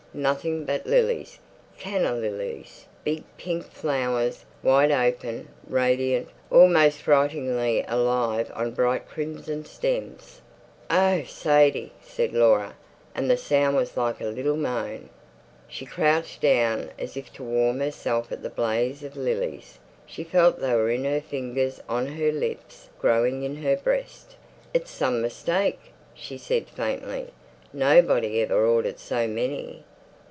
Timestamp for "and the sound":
13.15-13.77